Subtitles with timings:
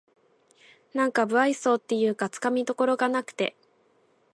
[0.95, 3.55] なんか無愛想っていうかつかみどころがなくて